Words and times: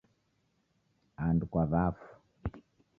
Andu 1.25 1.45
kwa 1.51 1.63
wafu 1.73 2.09